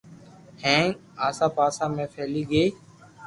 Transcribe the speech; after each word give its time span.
ھینگ 0.63 0.91
آسا 1.25 1.47
پاسا 1.57 1.85
۾ 1.97 2.03
ڦیھلِي 2.13 2.43
گئي 2.51 2.67